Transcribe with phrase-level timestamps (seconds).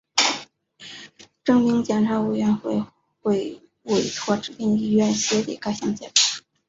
[1.43, 2.83] 征兵检查委员会
[3.21, 6.41] 会委托指定医院办理该项检查。